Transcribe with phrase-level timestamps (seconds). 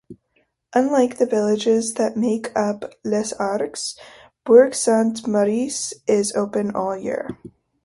[0.73, 3.95] Unlike the villages that make up Les Arcs,
[4.45, 7.37] Bourg-Saint-Maurice is open all year.